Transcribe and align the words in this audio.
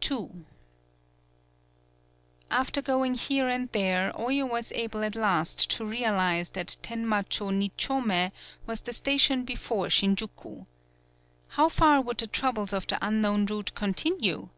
THE 0.00 0.08
BILL 0.08 0.16
COLLECTING 0.16 0.40
II 0.40 0.46
After 2.50 2.82
going 2.82 3.14
here 3.14 3.46
and 3.46 3.70
there, 3.70 4.10
Oyo 4.18 4.44
was 4.50 4.72
able 4.72 5.04
at 5.04 5.14
last 5.14 5.70
to 5.70 5.84
realize 5.84 6.50
that 6.50 6.76
Tenmacho 6.82 7.50
Nichome 7.52 8.32
was 8.66 8.80
the 8.80 8.92
station 8.92 9.44
before 9.44 9.88
Shin 9.88 10.16
juku. 10.16 10.66
How 11.50 11.68
far 11.68 12.00
would 12.00 12.18
the 12.18 12.26
troubles 12.26 12.72
of 12.72 12.88
the 12.88 12.98
unknown 13.00 13.46
route 13.46 13.72
continue? 13.76 14.48